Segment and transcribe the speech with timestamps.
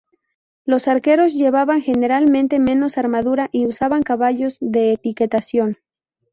[0.65, 5.77] Los arqueros llevaban generalmente menos armadura y usaban caballos de equitación.